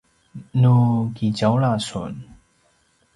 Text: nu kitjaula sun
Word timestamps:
nu 0.59 0.75
kitjaula 1.15 1.71
sun 1.87 2.13